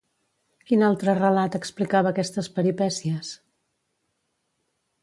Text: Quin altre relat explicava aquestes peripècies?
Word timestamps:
Quin 0.69 0.85
altre 0.87 1.15
relat 1.17 1.57
explicava 1.59 2.15
aquestes 2.15 2.51
peripècies? 2.57 3.31